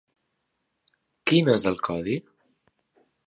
Quin 1.31 1.53
és 1.57 1.67
el 1.73 1.79
codi? 1.89 2.17